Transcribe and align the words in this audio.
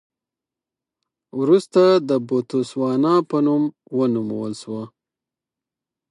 وروسته 1.39 1.81
د 2.09 2.11
بوتسوانا 2.27 3.15
په 3.29 3.37
نوم 3.45 3.63
ونومول 3.97 4.53
شول. 4.61 4.85